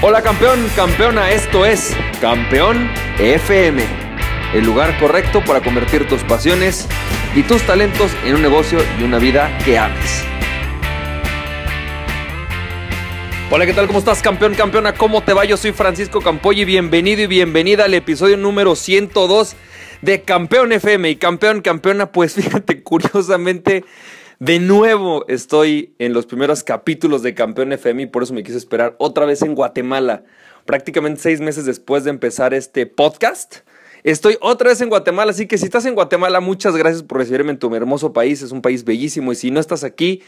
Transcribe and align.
Hola 0.00 0.22
campeón, 0.22 0.64
campeona, 0.76 1.32
esto 1.32 1.66
es 1.66 1.92
Campeón 2.20 2.88
FM, 3.18 3.82
el 4.54 4.64
lugar 4.64 4.96
correcto 5.00 5.42
para 5.44 5.60
convertir 5.60 6.06
tus 6.06 6.22
pasiones 6.22 6.86
y 7.34 7.42
tus 7.42 7.62
talentos 7.62 8.12
en 8.24 8.36
un 8.36 8.42
negocio 8.42 8.78
y 9.00 9.02
una 9.02 9.18
vida 9.18 9.58
que 9.64 9.76
ames. 9.76 10.22
Hola, 13.50 13.66
¿qué 13.66 13.74
tal? 13.74 13.88
¿Cómo 13.88 13.98
estás, 13.98 14.22
campeón, 14.22 14.54
campeona? 14.54 14.94
¿Cómo 14.94 15.24
te 15.24 15.32
va? 15.32 15.44
Yo 15.44 15.56
soy 15.56 15.72
Francisco 15.72 16.20
Campoy 16.20 16.60
y 16.60 16.64
bienvenido 16.64 17.22
y 17.22 17.26
bienvenida 17.26 17.86
al 17.86 17.94
episodio 17.94 18.36
número 18.36 18.76
102 18.76 19.56
de 20.02 20.22
Campeón 20.22 20.70
FM. 20.70 21.10
Y 21.10 21.16
campeón, 21.16 21.60
campeona, 21.60 22.12
pues 22.12 22.34
fíjate, 22.36 22.84
curiosamente 22.84 23.84
de 24.38 24.60
nuevo 24.60 25.24
estoy 25.26 25.94
en 25.98 26.12
los 26.12 26.26
primeros 26.26 26.62
capítulos 26.62 27.22
de 27.22 27.34
Campeón 27.34 27.72
FM 27.72 28.02
y 28.02 28.06
por 28.06 28.22
eso 28.22 28.34
me 28.34 28.44
quise 28.44 28.56
esperar 28.56 28.94
otra 28.98 29.26
vez 29.26 29.42
en 29.42 29.56
Guatemala, 29.56 30.22
prácticamente 30.64 31.20
seis 31.20 31.40
meses 31.40 31.64
después 31.64 32.04
de 32.04 32.10
empezar 32.10 32.54
este 32.54 32.86
podcast. 32.86 33.58
Estoy 34.04 34.38
otra 34.40 34.68
vez 34.68 34.80
en 34.80 34.90
Guatemala, 34.90 35.32
así 35.32 35.48
que 35.48 35.58
si 35.58 35.64
estás 35.64 35.84
en 35.86 35.96
Guatemala, 35.96 36.38
muchas 36.38 36.76
gracias 36.76 37.02
por 37.02 37.18
recibirme 37.18 37.50
en 37.50 37.58
tu 37.58 37.74
hermoso 37.74 38.12
país. 38.12 38.40
Es 38.42 38.52
un 38.52 38.62
país 38.62 38.84
bellísimo 38.84 39.32
y 39.32 39.34
si 39.34 39.50
no 39.50 39.58
estás 39.58 39.82
aquí, 39.82 40.22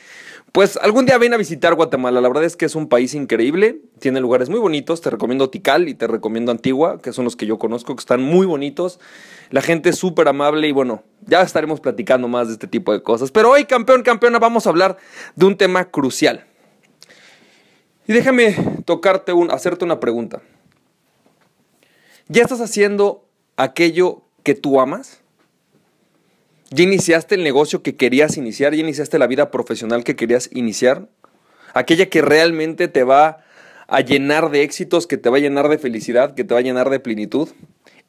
pues 0.51 0.77
algún 0.77 1.07
día 1.07 1.16
ven 1.19 1.33
a 1.33 1.37
visitar 1.37 1.77
Guatemala. 1.77 2.21
La 2.21 2.27
verdad 2.27 2.43
es 2.45 2.57
que 2.57 2.66
es 2.66 2.74
un 2.74 2.88
país 2.88 3.15
increíble, 3.15 3.80
tiene 4.01 4.21
lugares 4.21 4.49
muy 4.49 4.59
bonitos. 4.59 5.01
Te 5.01 5.11
recomiendo 5.11 5.51
Tikal 5.51 5.88
y 5.88 5.95
te 5.95 6.09
recomiendo 6.09 6.51
Antigua, 6.51 7.01
que 7.01 7.13
son 7.13 7.24
los 7.24 7.37
que 7.37 7.47
yo 7.47 7.61
conozco, 7.61 7.95
que 7.95 8.01
están 8.01 8.23
muy 8.23 8.45
bonitos. 8.45 8.99
La 9.51 9.63
gente 9.63 9.91
es 9.91 9.97
súper 9.97 10.27
amable 10.27 10.66
y 10.66 10.73
bueno, 10.73 11.05
ya 11.30 11.41
estaremos 11.43 11.80
platicando 11.80 12.29
más 12.29 12.48
de 12.48 12.55
este 12.55 12.66
tipo 12.66 12.93
de 12.93 13.02
cosas. 13.02 13.30
Pero 13.30 13.51
hoy, 13.51 13.65
campeón, 13.65 14.02
campeona, 14.02 14.38
vamos 14.38 14.66
a 14.66 14.71
hablar 14.71 14.98
de 15.37 15.47
un 15.47 15.57
tema 15.57 15.87
crucial. 15.87 16.45
Y 18.07 18.13
déjame 18.13 18.57
tocarte 18.85 19.32
un, 19.32 19.51
hacerte 19.51 19.85
una 19.85 20.01
pregunta. 20.01 20.43
¿Ya 22.27 22.43
estás 22.43 22.60
haciendo 22.60 23.24
aquello 23.57 24.23
que 24.43 24.55
tú 24.55 24.80
amas? 24.80 25.21
¿Ya 26.71 26.85
iniciaste 26.85 27.37
el 27.37 27.45
negocio 27.45 27.83
que 27.83 27.96
querías 27.96 28.37
iniciar? 28.37 28.74
¿Ya 28.74 28.80
iniciaste 28.80 29.18
la 29.18 29.27
vida 29.27 29.51
profesional 29.51 30.05
que 30.05 30.16
querías 30.16 30.51
iniciar? 30.52 31.09
Aquella 31.73 32.07
que 32.07 32.23
realmente 32.23 32.88
te 32.88 33.05
va 33.05 33.45
a 33.87 34.01
llenar 34.01 34.51
de 34.51 34.62
éxitos, 34.62 35.07
que 35.07 35.16
te 35.16 35.30
va 35.30 35.37
a 35.38 35.40
llenar 35.40 35.68
de 35.68 35.79
felicidad, 35.79 36.35
que 36.35 36.45
te 36.45 36.55
va 36.55 36.60
a 36.60 36.62
llenar 36.62 36.90
de 36.90 37.01
plenitud. 37.01 37.49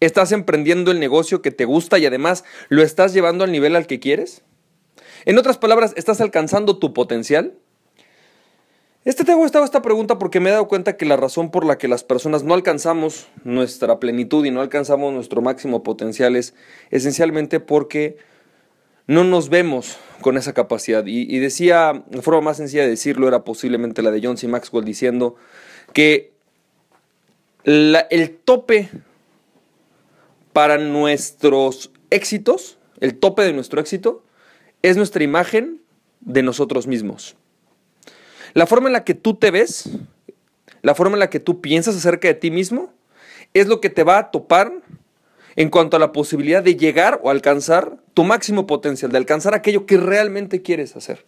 ¿Estás 0.02 0.32
emprendiendo 0.32 0.90
el 0.90 1.00
negocio 1.00 1.44
que 1.44 1.52
te 1.52 1.66
gusta 1.66 2.00
y 2.00 2.08
además 2.08 2.44
lo 2.70 2.82
estás 2.82 3.14
llevando 3.14 3.44
al 3.44 3.52
nivel 3.52 3.76
al 3.76 3.86
que 3.86 4.00
quieres? 4.00 4.42
En 5.26 5.38
otras 5.38 5.60
palabras, 5.60 5.94
¿estás 5.96 6.22
alcanzando 6.22 6.80
tu 6.80 6.92
potencial? 6.92 7.54
Este 9.06 9.24
te 9.24 9.32
hago 9.32 9.46
esta 9.46 9.82
pregunta 9.84 10.18
porque 10.18 10.40
me 10.40 10.50
he 10.50 10.54
dado 10.54 10.68
cuenta 10.68 10.98
que 10.98 11.06
la 11.06 11.18
razón 11.18 11.52
por 11.52 11.68
la 11.68 11.78
que 11.78 11.88
las 11.88 12.04
personas 12.04 12.44
no 12.44 12.56
alcanzamos 12.56 13.28
nuestra 13.44 14.00
plenitud 14.00 14.44
y 14.44 14.50
no 14.50 14.62
alcanzamos 14.62 15.14
nuestro 15.14 15.44
máximo 15.44 15.84
potencial 15.84 16.36
es 16.36 16.56
esencialmente 16.90 17.60
porque 17.60 18.18
no 19.06 19.24
nos 19.24 19.50
vemos 19.50 19.98
con 20.22 20.36
esa 20.36 20.54
capacidad. 20.54 21.04
Y, 21.06 21.38
decía, 21.38 22.04
la 22.10 22.22
forma 22.24 22.42
más 22.42 22.58
sencilla 22.58 22.84
de 22.84 22.90
decirlo 22.90 23.28
era 23.28 23.44
posiblemente 23.44 24.02
la 24.02 24.10
de 24.10 24.22
John 24.24 24.38
C. 24.38 24.48
Maxwell 24.48 24.86
diciendo 24.86 25.36
que 25.94 26.32
el 27.64 28.40
tope 28.44 28.90
para 30.54 30.78
nuestros 30.78 31.92
éxitos, 32.10 32.78
el 33.00 33.18
tope 33.18 33.44
de 33.44 33.54
nuestro 33.54 33.80
éxito, 33.80 34.24
es 34.82 34.98
nuestra 34.98 35.24
imagen 35.24 35.82
de 36.20 36.44
nosotros 36.44 36.88
mismos. 36.88 37.36
La 38.54 38.68
forma 38.68 38.88
en 38.88 38.94
la 38.94 39.04
que 39.04 39.14
tú 39.14 39.36
te 39.36 39.52
ves, 39.52 39.90
la 40.82 40.96
forma 40.96 41.16
en 41.16 41.20
la 41.20 41.30
que 41.30 41.40
tú 41.40 41.62
piensas 41.62 41.96
acerca 41.96 42.28
de 42.28 42.34
ti 42.34 42.52
mismo, 42.52 42.94
es 43.54 43.68
lo 43.68 43.81
que 43.81 43.90
te 43.90 44.03
va 44.03 44.18
a 44.18 44.31
topar 44.31 44.72
en 45.56 45.70
cuanto 45.70 45.98
a 45.98 46.00
la 46.00 46.12
posibilidad 46.12 46.64
de 46.64 46.75
llegar 46.75 47.20
o 47.24 47.30
alcanzar 47.30 47.98
tu 48.14 48.24
máximo 48.24 48.68
potencial, 48.68 49.12
de 49.12 49.18
alcanzar 49.18 49.54
aquello 49.54 49.86
que 49.86 49.98
realmente 49.98 50.62
quieres 50.62 50.96
hacer. 50.96 51.25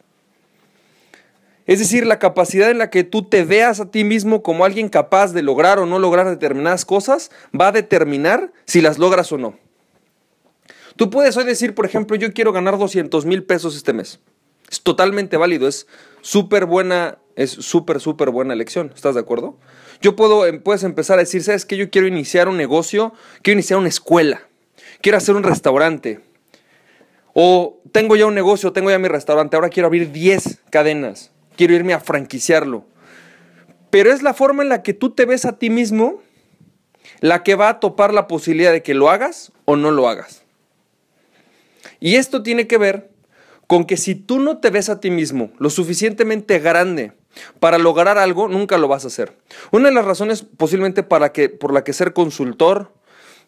Es 1.66 1.80
decir, 1.80 2.06
la 2.06 2.20
capacidad 2.20 2.70
en 2.70 2.78
la 2.78 2.90
que 2.90 3.04
tú 3.04 3.24
te 3.24 3.46
veas 3.46 3.80
a 3.80 3.90
ti 3.90 4.04
mismo 4.04 4.44
como 4.44 4.66
alguien 4.66 4.90
capaz 4.90 5.32
de 5.32 5.42
lograr 5.42 5.80
o 5.80 5.86
no 5.86 5.98
lograr 5.98 6.30
determinadas 6.30 6.84
cosas 6.84 7.32
va 7.60 7.70
a 7.70 7.72
determinar 7.72 8.52
si 8.66 8.82
las 8.82 9.00
logras 9.00 9.32
o 9.32 9.38
no. 9.38 9.58
Tú 10.98 11.10
puedes 11.10 11.38
hoy 11.38 11.46
decir, 11.46 11.74
por 11.74 11.86
ejemplo, 11.86 12.18
yo 12.18 12.34
quiero 12.34 12.52
ganar 12.52 12.78
200 12.78 13.26
mil 13.26 13.44
pesos 13.44 13.76
este 13.76 13.94
mes. 13.94 14.20
Es 14.70 14.82
totalmente 14.82 15.38
válido, 15.38 15.68
es 15.68 15.88
súper 16.22 16.66
buena, 16.66 17.18
es 17.36 17.52
súper, 17.52 18.00
súper 18.00 18.30
buena 18.30 18.54
elección. 18.54 18.92
¿Estás 18.94 19.16
de 19.16 19.22
acuerdo? 19.22 19.58
Yo 20.02 20.16
puedo, 20.16 20.46
em, 20.46 20.62
puedes 20.62 20.84
empezar 20.84 21.18
a 21.18 21.22
decir, 21.22 21.44
¿sabes 21.44 21.66
qué? 21.66 21.78
Yo 21.78 21.90
quiero 21.90 22.08
iniciar 22.08 22.50
un 22.50 22.58
negocio, 22.58 23.14
quiero 23.42 23.56
iniciar 23.56 23.80
una 23.80 23.88
escuela, 23.88 24.48
quiero 25.02 25.18
hacer 25.18 25.36
un 25.36 25.44
restaurante. 25.44 26.20
O 27.34 27.80
tengo 27.92 28.16
ya 28.16 28.26
un 28.26 28.36
negocio, 28.36 28.74
tengo 28.74 28.92
ya 28.92 29.00
mi 29.00 29.08
restaurante, 29.08 29.56
ahora 29.56 29.70
quiero 29.70 29.88
abrir 29.88 30.12
10 30.12 30.60
cadenas 30.70 31.33
quiero 31.56 31.74
irme 31.74 31.94
a 31.94 32.00
franquiciarlo. 32.00 32.86
Pero 33.90 34.12
es 34.12 34.24
la 34.24 34.34
forma 34.34 34.64
en 34.64 34.70
la 34.70 34.82
que 34.82 34.94
tú 34.94 35.12
te 35.12 35.26
ves 35.26 35.46
a 35.46 35.58
ti 35.58 35.70
mismo 35.70 36.22
la 37.20 37.44
que 37.44 37.56
va 37.56 37.70
a 37.70 37.80
topar 37.80 38.14
la 38.14 38.28
posibilidad 38.28 38.72
de 38.72 38.84
que 38.84 38.94
lo 38.94 39.10
hagas 39.10 39.52
o 39.66 39.76
no 39.76 39.92
lo 39.92 40.08
hagas. 40.08 40.44
Y 42.00 42.16
esto 42.16 42.44
tiene 42.44 42.68
que 42.68 42.78
ver 42.78 43.12
con 43.68 43.86
que 43.86 43.98
si 43.98 44.16
tú 44.16 44.40
no 44.40 44.58
te 44.58 44.70
ves 44.70 44.90
a 44.90 45.00
ti 45.00 45.10
mismo 45.10 45.52
lo 45.58 45.70
suficientemente 45.70 46.60
grande 46.60 47.14
para 47.60 47.78
lograr 47.78 48.18
algo, 48.18 48.48
nunca 48.48 48.78
lo 48.78 48.88
vas 48.88 49.06
a 49.06 49.08
hacer. 49.08 49.38
Una 49.72 49.90
de 49.90 49.96
las 49.96 50.06
razones 50.06 50.44
posiblemente 50.44 51.04
para 51.04 51.32
que, 51.32 51.50
por 51.50 51.74
la 51.74 51.84
que 51.84 51.94
ser 51.94 52.14
consultor, 52.14 52.92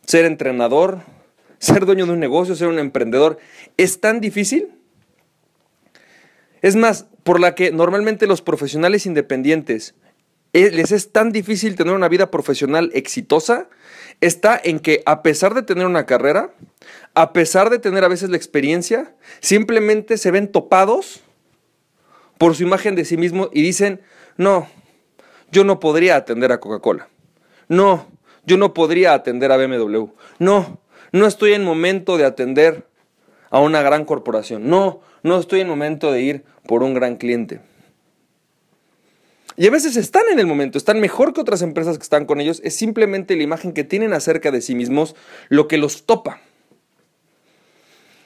ser 0.06 0.26
entrenador, 0.26 1.02
ser 1.60 1.86
dueño 1.86 2.06
de 2.06 2.14
un 2.14 2.20
negocio, 2.20 2.56
ser 2.56 2.68
un 2.68 2.80
emprendedor, 2.80 3.38
es 3.78 4.00
tan 4.00 4.22
difícil. 4.22 4.70
Es 6.66 6.76
más, 6.76 7.06
por 7.22 7.40
la 7.40 7.54
que 7.54 7.72
normalmente 7.72 8.26
los 8.26 8.42
profesionales 8.42 9.06
independientes 9.06 9.94
eh, 10.52 10.72
les 10.72 10.92
es 10.92 11.12
tan 11.12 11.32
difícil 11.32 11.76
tener 11.76 11.94
una 11.94 12.08
vida 12.08 12.32
profesional 12.32 12.90
exitosa, 12.96 13.70
está 14.20 14.60
en 14.64 14.80
que 14.80 15.04
a 15.06 15.22
pesar 15.22 15.54
de 15.54 15.62
tener 15.62 15.86
una 15.86 16.08
carrera, 16.08 16.56
a 17.14 17.34
pesar 17.34 17.70
de 17.70 17.78
tener 17.78 18.04
a 18.04 18.08
veces 18.08 18.32
la 18.32 18.38
experiencia, 18.38 19.14
simplemente 19.42 20.18
se 20.18 20.32
ven 20.32 20.52
topados 20.52 21.22
por 22.40 22.56
su 22.56 22.64
imagen 22.64 22.96
de 22.96 23.06
sí 23.06 23.16
mismo 23.16 23.52
y 23.54 23.62
dicen, 23.62 24.02
no, 24.36 24.68
yo 25.52 25.66
no 25.66 25.80
podría 25.80 26.16
atender 26.16 26.52
a 26.52 26.60
Coca-Cola. 26.60 27.10
No, 27.68 28.08
yo 28.44 28.58
no 28.58 28.74
podría 28.74 29.14
atender 29.14 29.52
a 29.52 29.58
BMW. 29.58 30.08
No, 30.40 30.82
no 31.12 31.28
estoy 31.28 31.54
en 31.54 31.64
momento 31.64 32.18
de 32.18 32.26
atender 32.26 32.88
a 33.52 33.60
una 33.60 33.84
gran 33.84 34.04
corporación. 34.04 34.68
No, 34.68 35.02
no 35.26 35.40
estoy 35.40 35.62
en 35.62 35.68
momento 35.68 36.12
de 36.12 36.22
ir 36.22 36.44
por 36.68 36.84
un 36.84 36.94
gran 36.94 37.16
cliente. 37.16 37.60
Y 39.58 39.66
a 39.66 39.72
veces 39.72 39.98
están 39.98 40.24
en 40.32 40.38
el 40.38 40.46
momento, 40.46 40.78
están 40.78 41.00
mejor 41.00 41.34
que 41.34 41.42
otras 41.42 41.64
empresas 41.64 41.98
que 41.98 42.04
están 42.04 42.26
con 42.26 42.40
ellos, 42.40 42.62
es 42.64 42.76
simplemente 42.76 43.36
la 43.36 43.42
imagen 43.42 43.74
que 43.74 43.84
tienen 43.84 44.14
acerca 44.14 44.52
de 44.52 44.62
sí 44.62 44.76
mismos 44.76 45.16
lo 45.50 45.68
que 45.68 45.80
los 45.80 46.06
topa. 46.06 46.42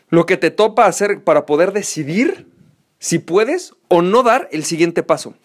Lo 0.10 0.26
que 0.26 0.36
te 0.36 0.52
topa 0.52 0.88
hacer 0.88 1.24
para 1.24 1.46
poder 1.46 1.72
decidir 1.72 2.48
si 2.98 3.20
puedes 3.20 3.76
o 3.88 4.02
no 4.02 4.22
dar 4.22 4.50
el 4.52 4.66
siguiente 4.66 5.02
paso. 5.02 5.36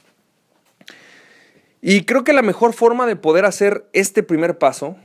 Y 1.81 2.05
creo 2.05 2.25
que 2.25 2.33
la 2.33 2.43
mejor 2.43 2.73
forma 2.73 3.07
de 3.07 3.15
poder 3.15 3.45
hacer 3.45 3.87
este 3.93 4.25
primer 4.25 4.59
paso 4.59 4.97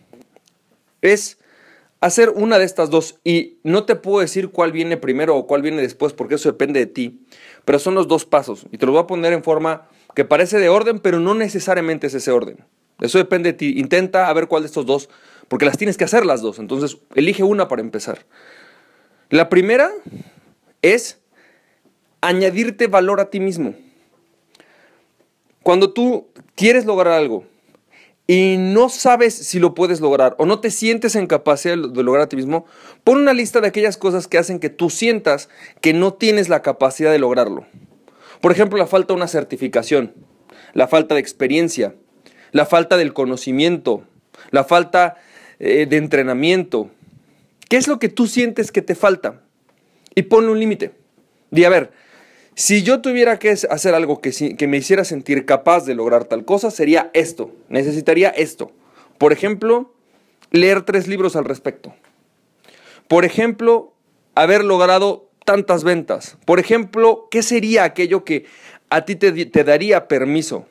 es 1.02 1.38
hacer 2.02 2.30
una 2.30 2.60
de 2.60 2.66
estas 2.66 2.90
dos. 2.90 3.20
Y 3.24 3.60
no 3.64 3.86
te 3.86 3.96
puedo 3.96 4.20
decir 4.20 4.50
cuál 4.50 4.72
viene 4.72 4.98
primero 4.98 5.36
o 5.36 5.48
cuál 5.48 5.62
viene 5.62 5.82
después, 5.82 6.14
porque 6.14 6.36
eso 6.36 6.50
depende 6.50 6.80
de 6.80 6.86
ti. 6.88 7.26
Pero 7.66 7.80
son 7.80 7.96
los 7.96 8.08
dos 8.08 8.26
pasos. 8.26 8.66
Y 8.72 8.78
te 8.78 8.86
los 8.86 8.94
voy 8.94 9.04
a 9.04 9.08
poner 9.08 9.34
en 9.34 9.44
forma 9.44 9.88
que 10.16 10.26
parece 10.26 10.60
de 10.60 10.70
orden, 10.70 11.00
pero 11.00 11.20
no 11.20 11.34
necesariamente 11.36 12.08
es 12.08 12.14
ese 12.14 12.32
orden. 12.32 12.66
Eso 13.00 13.18
depende 13.18 13.52
de 13.52 13.58
ti. 13.58 13.74
Intenta 13.78 14.28
a 14.28 14.34
ver 14.34 14.48
cuál 14.48 14.64
de 14.64 14.68
estos 14.68 14.86
dos, 14.86 15.10
porque 15.48 15.66
las 15.66 15.78
tienes 15.78 15.98
que 15.98 16.04
hacer 16.04 16.26
las 16.26 16.42
dos. 16.42 16.60
Entonces, 16.60 16.98
elige 17.16 17.44
una 17.44 17.68
para 17.68 17.82
empezar. 17.82 18.26
La 19.30 19.50
primera 19.50 19.92
es 20.82 21.20
añadirte 22.22 22.88
valor 22.88 23.20
a 23.20 23.30
ti 23.30 23.40
mismo. 23.40 23.76
Cuando 25.64 25.94
tú 25.94 26.28
quieres 26.56 26.86
lograr 26.86 27.14
algo 27.14 27.46
y 28.30 28.58
no 28.60 28.90
sabes 28.90 29.34
si 29.34 29.58
lo 29.58 29.74
puedes 29.74 30.02
lograr 30.02 30.36
o 30.38 30.46
no 30.46 30.60
te 30.60 30.70
sientes 30.70 31.16
en 31.16 31.26
capacidad 31.26 31.76
de 31.76 32.04
lograr 32.04 32.26
a 32.26 32.30
ti 32.30 32.36
mismo, 32.36 32.68
pon 33.04 33.18
una 33.18 33.34
lista 33.34 33.60
de 33.60 33.68
aquellas 33.68 33.98
cosas 33.98 34.28
que 34.28 34.38
hacen 34.38 34.60
que 34.60 34.70
tú 34.70 34.92
sientas 34.92 35.50
que 35.82 35.94
no 35.94 36.14
tienes 36.14 36.48
la 36.48 36.62
capacidad 36.62 37.12
de 37.12 37.18
lograrlo. 37.18 37.66
Por 38.40 38.52
ejemplo, 38.52 38.78
la 38.78 38.86
falta 38.86 39.16
de 39.16 39.18
una 39.18 39.28
certificación, 39.28 40.14
la 40.74 40.88
falta 40.88 41.16
de 41.16 41.22
experiencia, 41.22 41.96
la 42.52 42.68
falta 42.68 42.98
del 42.98 43.14
conocimiento, 43.14 44.04
la 44.52 44.64
falta 44.64 45.16
eh, 45.58 45.88
de 45.88 45.98
entrenamiento. 45.98 46.92
¿Qué 47.68 47.78
es 47.78 47.88
lo 47.88 47.98
que 47.98 48.10
tú 48.10 48.28
sientes 48.28 48.72
que 48.72 48.84
te 48.84 48.94
falta? 48.94 49.42
Y 50.14 50.22
ponle 50.22 50.52
un 50.52 50.60
límite. 50.60 50.92
Di, 51.50 51.64
a 51.66 51.70
ver, 51.70 51.92
Si 52.60 52.84
yo 52.84 53.00
tuviera 53.00 53.40
que 53.40 53.52
hacer 53.52 53.96
algo 53.96 54.20
que, 54.20 54.68
me 54.68 54.76
hiciera 54.76 55.06
sentir 55.06 55.46
capaz 55.46 55.86
de 55.86 55.96
lograr 55.96 56.26
tal 56.26 56.44
cosa, 56.44 56.72
sería 56.72 57.10
esto. 57.14 57.54
Necesitaría 57.70 58.28
esto. 58.28 58.74
Por 59.18 59.32
ejemplo, 59.32 59.94
leer 60.52 60.82
tres 60.82 61.08
libros 61.08 61.38
al 61.38 61.46
respecto. 61.46 61.96
Por 63.08 63.24
ejemplo, 63.24 63.94
haber 64.36 64.66
logrado 64.66 65.30
tantas 65.46 65.86
ventas. 65.86 66.36
Por 66.44 66.60
ejemplo, 66.60 67.30
¿qué 67.32 67.44
sería 67.44 67.86
aquello 67.86 68.26
que 68.26 68.46
a 68.90 69.06
ti 69.06 69.16
te, 69.16 69.46
te 69.46 69.64
daría 69.64 70.10
permiso? 70.10 70.68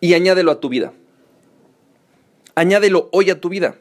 Y 0.00 0.14
añádelo 0.14 0.52
a 0.52 0.60
tu 0.60 0.70
vida. 0.70 0.94
Añádelo 2.54 3.10
hoy 3.12 3.28
a 3.28 3.42
tu 3.42 3.50
vida. 3.50 3.76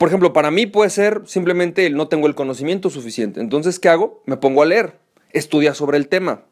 Por 0.00 0.08
ejemplo, 0.08 0.32
para 0.32 0.50
mí 0.50 0.66
puede 0.66 0.90
ser 0.90 1.22
simplemente 1.26 1.86
el 1.86 1.94
no 1.94 2.08
tengo 2.08 2.26
el 2.26 2.34
conocimiento 2.34 2.90
suficiente. 2.90 3.38
Entonces, 3.38 3.78
¿qué 3.78 3.88
hago? 3.88 4.20
Me 4.26 4.36
pongo 4.36 4.62
a 4.62 4.66
leer, 4.66 5.00
estudia 5.32 5.74
sobre 5.74 5.98
el 5.98 6.08
tema. 6.08 6.44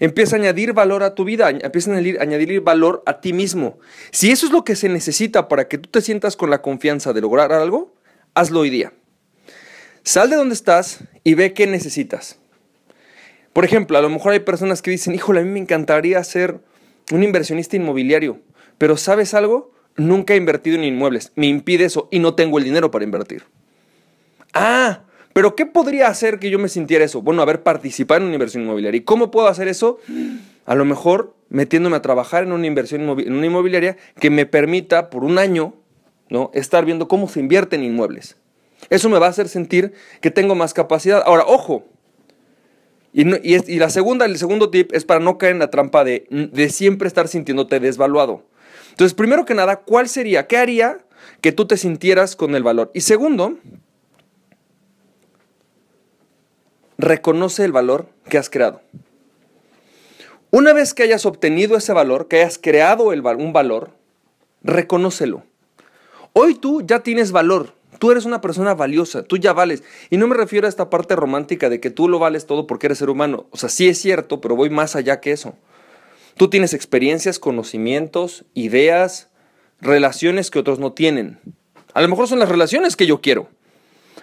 Empieza 0.00 0.36
a 0.36 0.38
añadir 0.38 0.72
valor 0.72 1.02
a 1.02 1.14
tu 1.14 1.24
vida, 1.24 1.50
empieza 1.50 1.92
a 1.92 1.96
añadir, 1.96 2.60
valor 2.60 3.02
a 3.06 3.20
ti 3.20 3.32
mismo. 3.32 3.78
Si 4.10 4.30
eso 4.30 4.46
es 4.46 4.52
lo 4.52 4.64
que 4.64 4.76
se 4.76 4.88
necesita 4.88 5.48
para 5.48 5.68
que 5.68 5.78
tú 5.78 5.88
te 5.88 6.00
sientas 6.00 6.36
con 6.36 6.50
la 6.50 6.62
confianza 6.62 7.12
de 7.12 7.20
lograr 7.20 7.52
algo, 7.52 7.94
hazlo 8.34 8.60
hoy 8.60 8.70
día. 8.70 8.92
Sal 10.02 10.30
de 10.30 10.36
donde 10.36 10.54
estás 10.54 11.04
y 11.22 11.34
ve 11.34 11.54
qué 11.54 11.66
necesitas. 11.66 12.38
Por 13.52 13.64
ejemplo, 13.64 13.96
a 13.96 14.02
lo 14.02 14.10
mejor 14.10 14.32
hay 14.32 14.40
personas 14.40 14.82
que 14.82 14.90
dicen, 14.90 15.14
híjole, 15.14 15.40
a 15.40 15.44
mí 15.44 15.50
me 15.50 15.60
encantaría 15.60 16.22
ser 16.24 16.58
un 17.12 17.22
inversionista 17.22 17.76
inmobiliario, 17.76 18.40
pero 18.78 18.96
¿sabes 18.96 19.32
algo? 19.32 19.72
Nunca 19.96 20.34
he 20.34 20.36
invertido 20.36 20.76
en 20.76 20.84
inmuebles, 20.84 21.30
me 21.36 21.46
impide 21.46 21.84
eso 21.84 22.08
y 22.10 22.18
no 22.18 22.34
tengo 22.34 22.58
el 22.58 22.64
dinero 22.64 22.90
para 22.90 23.04
invertir. 23.04 23.44
Ah, 24.52 25.04
pero 25.34 25.56
¿qué 25.56 25.66
podría 25.66 26.06
hacer 26.06 26.38
que 26.38 26.48
yo 26.48 26.60
me 26.60 26.68
sintiera 26.68 27.04
eso? 27.04 27.20
Bueno, 27.20 27.42
haber 27.42 27.64
participado 27.64 28.20
en 28.20 28.28
una 28.28 28.34
inversión 28.34 28.62
inmobiliaria. 28.62 28.98
¿Y 28.98 29.02
cómo 29.02 29.32
puedo 29.32 29.48
hacer 29.48 29.66
eso? 29.66 29.98
A 30.64 30.76
lo 30.76 30.84
mejor 30.84 31.34
metiéndome 31.48 31.96
a 31.96 32.02
trabajar 32.02 32.44
en 32.44 32.52
una 32.52 32.68
inversión 32.68 33.02
inmobiliaria 33.02 33.96
que 34.20 34.30
me 34.30 34.46
permita 34.46 35.10
por 35.10 35.24
un 35.24 35.38
año 35.38 35.74
¿no? 36.30 36.52
estar 36.54 36.84
viendo 36.84 37.08
cómo 37.08 37.28
se 37.28 37.40
invierte 37.40 37.74
en 37.74 37.82
inmuebles. 37.82 38.36
Eso 38.90 39.08
me 39.08 39.18
va 39.18 39.26
a 39.26 39.30
hacer 39.30 39.48
sentir 39.48 39.92
que 40.20 40.30
tengo 40.30 40.54
más 40.54 40.72
capacidad. 40.72 41.20
Ahora, 41.26 41.42
ojo. 41.48 41.84
Y, 43.12 43.78
la 43.78 43.90
segunda, 43.90 44.26
el 44.26 44.38
segundo 44.38 44.70
tip 44.70 44.92
es 44.92 45.04
para 45.04 45.18
no 45.18 45.36
caer 45.36 45.52
en 45.52 45.58
la 45.58 45.70
trampa 45.70 46.04
de, 46.04 46.26
de 46.30 46.68
siempre 46.68 47.08
estar 47.08 47.26
sintiéndote 47.26 47.80
desvaluado. 47.80 48.44
Entonces, 48.90 49.14
primero 49.14 49.44
que 49.44 49.54
nada, 49.54 49.80
¿cuál 49.80 50.08
sería? 50.08 50.46
¿Qué 50.46 50.58
haría 50.58 50.98
que 51.40 51.50
tú 51.50 51.66
te 51.66 51.76
sintieras 51.76 52.36
con 52.36 52.54
el 52.54 52.62
valor? 52.62 52.92
Y 52.94 53.00
segundo, 53.00 53.58
reconoce 56.98 57.64
el 57.64 57.72
valor 57.72 58.08
que 58.28 58.38
has 58.38 58.50
creado. 58.50 58.80
Una 60.50 60.72
vez 60.72 60.94
que 60.94 61.02
hayas 61.02 61.26
obtenido 61.26 61.76
ese 61.76 61.92
valor, 61.92 62.28
que 62.28 62.36
hayas 62.36 62.58
creado 62.58 63.06
un 63.06 63.52
valor, 63.52 63.90
reconócelo. 64.62 65.42
Hoy 66.32 66.54
tú 66.54 66.82
ya 66.86 67.00
tienes 67.00 67.32
valor, 67.32 67.74
tú 67.98 68.12
eres 68.12 68.24
una 68.24 68.40
persona 68.40 68.74
valiosa, 68.74 69.24
tú 69.24 69.36
ya 69.36 69.52
vales. 69.52 69.82
Y 70.10 70.16
no 70.16 70.28
me 70.28 70.36
refiero 70.36 70.66
a 70.66 70.68
esta 70.68 70.90
parte 70.90 71.16
romántica 71.16 71.68
de 71.68 71.80
que 71.80 71.90
tú 71.90 72.08
lo 72.08 72.18
vales 72.18 72.46
todo 72.46 72.66
porque 72.66 72.86
eres 72.86 72.98
ser 72.98 73.10
humano. 73.10 73.46
O 73.50 73.56
sea, 73.56 73.68
sí 73.68 73.88
es 73.88 73.98
cierto, 73.98 74.40
pero 74.40 74.56
voy 74.56 74.70
más 74.70 74.94
allá 74.94 75.20
que 75.20 75.32
eso. 75.32 75.54
Tú 76.36 76.50
tienes 76.50 76.74
experiencias, 76.74 77.38
conocimientos, 77.38 78.44
ideas, 78.54 79.28
relaciones 79.80 80.50
que 80.50 80.58
otros 80.58 80.78
no 80.78 80.92
tienen. 80.92 81.40
A 81.94 82.02
lo 82.02 82.08
mejor 82.08 82.28
son 82.28 82.40
las 82.40 82.48
relaciones 82.48 82.96
que 82.96 83.06
yo 83.06 83.20
quiero. 83.20 83.48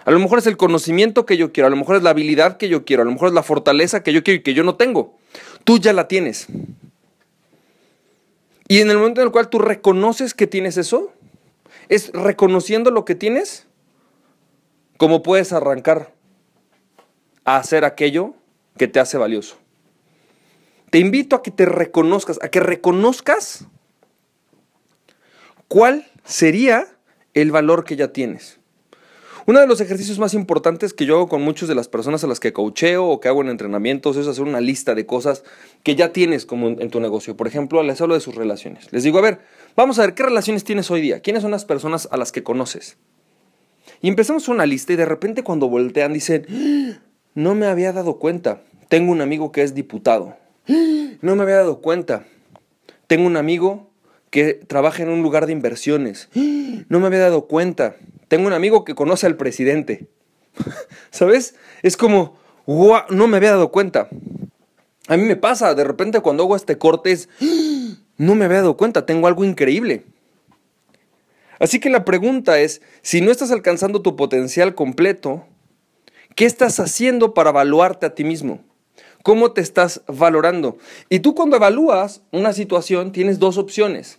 A 0.04 0.10
lo 0.10 0.18
mejor 0.18 0.38
es 0.38 0.46
el 0.46 0.56
conocimiento 0.56 1.26
que 1.26 1.36
yo 1.36 1.52
quiero, 1.52 1.68
a 1.68 1.70
lo 1.70 1.76
mejor 1.76 1.96
es 1.96 2.02
la 2.02 2.10
habilidad 2.10 2.56
que 2.56 2.68
yo 2.68 2.84
quiero, 2.84 3.02
a 3.02 3.04
lo 3.04 3.12
mejor 3.12 3.28
es 3.28 3.34
la 3.34 3.42
fortaleza 3.42 4.02
que 4.02 4.12
yo 4.12 4.24
quiero 4.24 4.40
y 4.40 4.42
que 4.42 4.54
yo 4.54 4.64
no 4.64 4.74
tengo. 4.74 5.18
Tú 5.64 5.78
ya 5.78 5.92
la 5.92 6.08
tienes. 6.08 6.48
Y 8.68 8.80
en 8.80 8.90
el 8.90 8.98
momento 8.98 9.20
en 9.20 9.26
el 9.26 9.32
cual 9.32 9.48
tú 9.48 9.58
reconoces 9.58 10.34
que 10.34 10.46
tienes 10.46 10.76
eso, 10.76 11.12
es 11.88 12.10
reconociendo 12.12 12.90
lo 12.90 13.04
que 13.04 13.14
tienes, 13.14 13.66
como 14.96 15.22
puedes 15.22 15.52
arrancar 15.52 16.12
a 17.44 17.56
hacer 17.56 17.84
aquello 17.84 18.34
que 18.78 18.88
te 18.88 18.98
hace 18.98 19.18
valioso. 19.18 19.56
Te 20.90 20.98
invito 20.98 21.36
a 21.36 21.42
que 21.42 21.50
te 21.50 21.66
reconozcas, 21.66 22.38
a 22.42 22.48
que 22.48 22.60
reconozcas 22.60 23.66
cuál 25.68 26.10
sería 26.24 26.86
el 27.34 27.50
valor 27.50 27.84
que 27.84 27.96
ya 27.96 28.08
tienes. 28.08 28.58
Uno 29.46 29.60
de 29.60 29.66
los 29.66 29.80
ejercicios 29.80 30.18
más 30.18 30.34
importantes 30.34 30.94
que 30.94 31.04
yo 31.04 31.16
hago 31.16 31.28
con 31.28 31.42
muchas 31.42 31.68
de 31.68 31.74
las 31.74 31.88
personas 31.88 32.22
a 32.22 32.26
las 32.28 32.38
que 32.38 32.52
coacheo 32.52 33.06
o 33.06 33.20
que 33.20 33.28
hago 33.28 33.42
en 33.42 33.48
entrenamientos 33.48 34.16
es 34.16 34.28
hacer 34.28 34.44
una 34.44 34.60
lista 34.60 34.94
de 34.94 35.04
cosas 35.04 35.42
que 35.82 35.96
ya 35.96 36.12
tienes 36.12 36.46
como 36.46 36.68
en 36.68 36.90
tu 36.90 37.00
negocio. 37.00 37.36
Por 37.36 37.48
ejemplo, 37.48 37.82
les 37.82 38.00
hablo 38.00 38.14
de 38.14 38.20
sus 38.20 38.36
relaciones. 38.36 38.92
Les 38.92 39.02
digo, 39.02 39.18
a 39.18 39.22
ver, 39.22 39.40
vamos 39.74 39.98
a 39.98 40.02
ver 40.02 40.14
qué 40.14 40.22
relaciones 40.22 40.62
tienes 40.62 40.90
hoy 40.90 41.00
día. 41.00 41.20
¿Quiénes 41.20 41.42
son 41.42 41.50
las 41.50 41.64
personas 41.64 42.08
a 42.12 42.16
las 42.16 42.30
que 42.30 42.42
conoces? 42.42 42.96
Y 44.00 44.08
empezamos 44.08 44.48
una 44.48 44.66
lista 44.66 44.92
y 44.92 44.96
de 44.96 45.06
repente 45.06 45.42
cuando 45.42 45.68
voltean 45.68 46.12
dicen, 46.12 47.00
no 47.34 47.54
me 47.54 47.66
había 47.66 47.92
dado 47.92 48.18
cuenta. 48.18 48.62
Tengo 48.88 49.10
un 49.10 49.22
amigo 49.22 49.50
que 49.52 49.62
es 49.62 49.74
diputado. 49.74 50.36
No 51.20 51.34
me 51.34 51.42
había 51.42 51.56
dado 51.56 51.80
cuenta. 51.80 52.24
Tengo 53.06 53.26
un 53.26 53.36
amigo 53.36 53.90
que 54.30 54.54
trabaja 54.54 55.02
en 55.02 55.08
un 55.08 55.22
lugar 55.22 55.46
de 55.46 55.52
inversiones. 55.52 56.28
No 56.88 57.00
me 57.00 57.06
había 57.06 57.20
dado 57.20 57.46
cuenta. 57.46 57.96
Tengo 58.32 58.46
un 58.46 58.54
amigo 58.54 58.82
que 58.86 58.94
conoce 58.94 59.26
al 59.26 59.36
presidente. 59.36 60.06
¿Sabes? 61.10 61.54
Es 61.82 61.98
como, 61.98 62.38
no 62.66 63.26
me 63.28 63.36
había 63.36 63.50
dado 63.50 63.70
cuenta. 63.70 64.08
A 65.06 65.18
mí 65.18 65.24
me 65.24 65.36
pasa, 65.36 65.74
de 65.74 65.84
repente 65.84 66.18
cuando 66.20 66.44
hago 66.44 66.56
este 66.56 66.78
corte 66.78 67.12
es, 67.12 67.28
no 68.16 68.34
me 68.34 68.46
había 68.46 68.62
dado 68.62 68.78
cuenta, 68.78 69.04
tengo 69.04 69.26
algo 69.26 69.44
increíble. 69.44 70.06
Así 71.58 71.78
que 71.78 71.90
la 71.90 72.06
pregunta 72.06 72.58
es, 72.58 72.80
si 73.02 73.20
no 73.20 73.30
estás 73.30 73.50
alcanzando 73.50 74.00
tu 74.00 74.16
potencial 74.16 74.74
completo, 74.74 75.44
¿qué 76.34 76.46
estás 76.46 76.80
haciendo 76.80 77.34
para 77.34 77.50
evaluarte 77.50 78.06
a 78.06 78.14
ti 78.14 78.24
mismo? 78.24 78.64
¿Cómo 79.22 79.52
te 79.52 79.60
estás 79.60 80.00
valorando? 80.06 80.78
Y 81.10 81.18
tú 81.18 81.34
cuando 81.34 81.56
evalúas 81.56 82.22
una 82.30 82.54
situación 82.54 83.12
tienes 83.12 83.38
dos 83.38 83.58
opciones. 83.58 84.18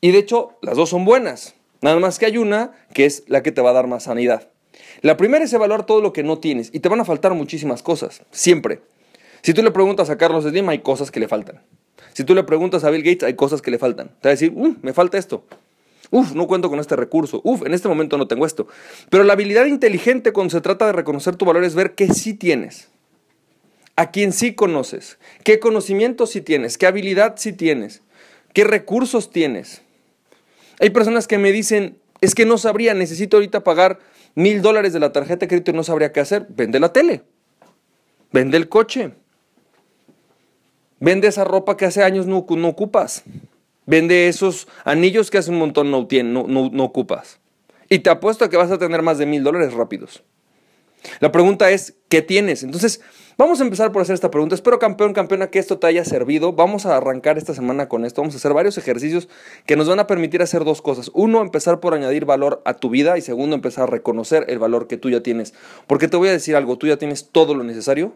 Y 0.00 0.10
de 0.10 0.18
hecho, 0.18 0.58
las 0.60 0.76
dos 0.76 0.88
son 0.88 1.04
buenas. 1.04 1.54
Nada 1.80 1.98
más 1.98 2.18
que 2.18 2.26
hay 2.26 2.38
una 2.38 2.72
que 2.92 3.04
es 3.06 3.24
la 3.28 3.42
que 3.42 3.52
te 3.52 3.60
va 3.60 3.70
a 3.70 3.74
dar 3.74 3.86
más 3.86 4.04
sanidad. 4.04 4.48
La 5.00 5.16
primera 5.16 5.44
es 5.44 5.52
evaluar 5.52 5.86
todo 5.86 6.00
lo 6.00 6.12
que 6.12 6.22
no 6.22 6.38
tienes 6.38 6.70
y 6.72 6.80
te 6.80 6.88
van 6.88 7.00
a 7.00 7.04
faltar 7.04 7.34
muchísimas 7.34 7.82
cosas, 7.82 8.22
siempre. 8.30 8.80
Si 9.42 9.54
tú 9.54 9.62
le 9.62 9.70
preguntas 9.70 10.10
a 10.10 10.18
Carlos 10.18 10.44
Slim, 10.44 10.68
hay 10.68 10.80
cosas 10.80 11.10
que 11.10 11.20
le 11.20 11.28
faltan. 11.28 11.62
Si 12.12 12.24
tú 12.24 12.34
le 12.34 12.42
preguntas 12.42 12.82
a 12.82 12.90
Bill 12.90 13.02
Gates, 13.02 13.22
hay 13.22 13.34
cosas 13.34 13.62
que 13.62 13.70
le 13.70 13.78
faltan. 13.78 14.08
Te 14.20 14.28
va 14.28 14.30
a 14.30 14.34
decir, 14.34 14.52
uh, 14.54 14.74
me 14.82 14.92
falta 14.92 15.18
esto. 15.18 15.44
Uf, 16.10 16.32
no 16.32 16.46
cuento 16.46 16.70
con 16.70 16.80
este 16.80 16.96
recurso. 16.96 17.40
Uf, 17.44 17.64
en 17.64 17.74
este 17.74 17.86
momento 17.86 18.18
no 18.18 18.26
tengo 18.26 18.46
esto. 18.46 18.66
Pero 19.10 19.24
la 19.24 19.34
habilidad 19.34 19.66
inteligente 19.66 20.32
cuando 20.32 20.50
se 20.50 20.60
trata 20.60 20.86
de 20.86 20.92
reconocer 20.92 21.36
tu 21.36 21.44
valor 21.44 21.64
es 21.64 21.74
ver 21.74 21.94
qué 21.94 22.12
sí 22.12 22.34
tienes. 22.34 22.88
A 23.94 24.10
quién 24.10 24.32
sí 24.32 24.54
conoces. 24.54 25.18
Qué 25.44 25.60
conocimiento 25.60 26.26
sí 26.26 26.40
tienes. 26.40 26.78
Qué 26.78 26.86
habilidad 26.86 27.34
sí 27.36 27.52
tienes. 27.52 28.02
Qué 28.54 28.64
recursos 28.64 29.30
tienes. 29.30 29.82
Hay 30.80 30.90
personas 30.90 31.26
que 31.26 31.38
me 31.38 31.52
dicen, 31.52 31.98
es 32.20 32.34
que 32.34 32.46
no 32.46 32.58
sabría, 32.58 32.94
necesito 32.94 33.36
ahorita 33.36 33.64
pagar 33.64 33.98
mil 34.34 34.62
dólares 34.62 34.92
de 34.92 35.00
la 35.00 35.12
tarjeta 35.12 35.40
de 35.40 35.48
crédito 35.48 35.70
y 35.70 35.74
no 35.74 35.84
sabría 35.84 36.12
qué 36.12 36.20
hacer. 36.20 36.46
Vende 36.50 36.80
la 36.80 36.92
tele, 36.92 37.22
vende 38.32 38.56
el 38.56 38.68
coche, 38.68 39.12
vende 41.00 41.28
esa 41.28 41.44
ropa 41.44 41.76
que 41.76 41.84
hace 41.84 42.02
años 42.02 42.26
no, 42.26 42.46
no 42.48 42.68
ocupas, 42.68 43.22
vende 43.86 44.28
esos 44.28 44.68
anillos 44.84 45.30
que 45.30 45.38
hace 45.38 45.50
un 45.50 45.58
montón 45.58 45.90
no, 45.90 46.06
no, 46.22 46.46
no 46.46 46.84
ocupas. 46.84 47.38
Y 47.88 48.00
te 48.00 48.10
apuesto 48.10 48.44
a 48.44 48.50
que 48.50 48.56
vas 48.56 48.70
a 48.70 48.78
tener 48.78 49.02
más 49.02 49.18
de 49.18 49.26
mil 49.26 49.42
dólares 49.42 49.72
rápidos. 49.72 50.22
La 51.20 51.32
pregunta 51.32 51.70
es, 51.70 51.94
¿qué 52.08 52.22
tienes? 52.22 52.62
Entonces, 52.62 53.00
vamos 53.38 53.60
a 53.60 53.64
empezar 53.64 53.92
por 53.92 54.02
hacer 54.02 54.14
esta 54.14 54.30
pregunta. 54.30 54.54
Espero, 54.54 54.78
campeón, 54.78 55.14
campeona, 55.14 55.46
que 55.46 55.58
esto 55.58 55.78
te 55.78 55.86
haya 55.86 56.04
servido. 56.04 56.52
Vamos 56.52 56.84
a 56.84 56.96
arrancar 56.96 57.38
esta 57.38 57.54
semana 57.54 57.88
con 57.88 58.04
esto. 58.04 58.20
Vamos 58.20 58.34
a 58.34 58.38
hacer 58.38 58.52
varios 58.52 58.76
ejercicios 58.76 59.28
que 59.64 59.76
nos 59.76 59.88
van 59.88 60.00
a 60.00 60.06
permitir 60.06 60.42
hacer 60.42 60.64
dos 60.64 60.82
cosas. 60.82 61.10
Uno, 61.14 61.40
empezar 61.40 61.80
por 61.80 61.94
añadir 61.94 62.24
valor 62.24 62.60
a 62.66 62.74
tu 62.74 62.90
vida 62.90 63.16
y 63.16 63.22
segundo, 63.22 63.54
empezar 63.54 63.84
a 63.84 63.86
reconocer 63.86 64.44
el 64.48 64.58
valor 64.58 64.88
que 64.88 64.98
tú 64.98 65.08
ya 65.08 65.22
tienes. 65.22 65.54
Porque 65.86 66.08
te 66.08 66.16
voy 66.16 66.28
a 66.28 66.32
decir 66.32 66.56
algo, 66.56 66.76
tú 66.76 66.88
ya 66.88 66.98
tienes 66.98 67.30
todo 67.30 67.54
lo 67.54 67.64
necesario 67.64 68.12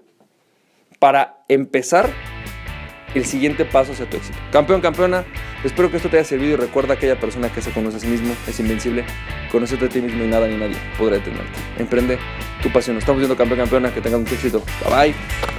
para 0.98 1.42
empezar 1.48 2.10
el 3.14 3.24
siguiente 3.24 3.64
paso 3.64 3.92
hacia 3.92 4.08
tu 4.08 4.16
éxito. 4.16 4.38
Campeón, 4.50 4.80
campeona, 4.80 5.24
espero 5.64 5.90
que 5.90 5.96
esto 5.96 6.08
te 6.08 6.18
haya 6.18 6.24
servido 6.24 6.54
y 6.54 6.56
recuerda 6.56 6.94
aquella 6.94 7.18
persona 7.18 7.50
que 7.50 7.60
se 7.60 7.70
conoce 7.72 7.96
a 7.98 8.00
sí 8.00 8.06
mismo 8.06 8.34
es 8.46 8.60
invencible. 8.60 9.04
Conocerte 9.50 9.86
a 9.86 9.88
ti 9.88 10.00
mismo 10.00 10.24
y 10.24 10.28
nada 10.28 10.48
ni 10.48 10.56
nadie 10.56 10.76
podrá 10.98 11.16
detenerte. 11.16 11.58
Emprende 11.78 12.18
tu 12.62 12.70
pasión. 12.70 12.96
Estamos 12.96 13.20
viendo 13.20 13.36
campeón, 13.36 13.60
campeona, 13.60 13.92
que 13.92 14.00
tengan 14.00 14.20
mucho 14.20 14.34
éxito. 14.34 14.62
Bye 14.88 15.12
bye. 15.12 15.51